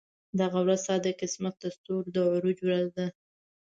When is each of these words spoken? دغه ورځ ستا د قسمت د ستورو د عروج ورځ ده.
دغه 0.39 0.57
ورځ 0.65 0.79
ستا 0.83 0.95
د 1.05 1.07
قسمت 1.21 1.55
د 1.59 1.65
ستورو 1.75 2.09
د 2.15 2.17
عروج 2.33 2.57
ورځ 2.67 2.87
ده. 2.97 3.07